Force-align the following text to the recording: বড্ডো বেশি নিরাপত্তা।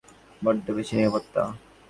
বড্ডো 0.41 0.71
বেশি 0.77 0.93
নিরাপত্তা। 0.97 1.41